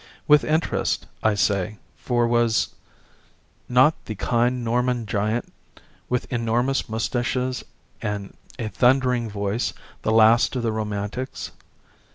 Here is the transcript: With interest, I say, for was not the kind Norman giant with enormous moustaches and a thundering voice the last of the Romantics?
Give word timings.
With 0.27 0.43
interest, 0.43 1.05
I 1.21 1.35
say, 1.35 1.77
for 1.95 2.27
was 2.27 2.69
not 3.69 3.93
the 4.05 4.15
kind 4.15 4.63
Norman 4.63 5.05
giant 5.05 5.53
with 6.09 6.25
enormous 6.33 6.89
moustaches 6.89 7.63
and 8.01 8.35
a 8.57 8.69
thundering 8.69 9.29
voice 9.29 9.73
the 10.01 10.09
last 10.11 10.55
of 10.55 10.63
the 10.63 10.71
Romantics? 10.71 11.51